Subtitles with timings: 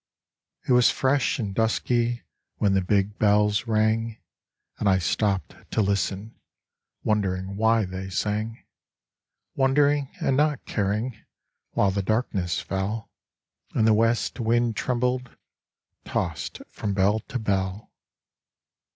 [0.67, 2.23] It was fresh and dusky
[2.55, 4.17] When the big bells rang,
[4.79, 6.39] And I stopped to listen,
[7.03, 8.65] Wondering why they sang,
[9.53, 11.23] Wondering and not caring,
[11.73, 13.11] While the darkness fell,
[13.75, 15.37] And the west wind trembled
[16.03, 17.91] Tossed from bell to bell.